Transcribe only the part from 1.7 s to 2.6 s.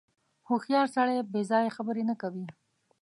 خبرې نه کوي.